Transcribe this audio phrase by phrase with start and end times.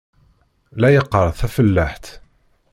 [0.79, 2.05] La yeqqar tafellaḥt.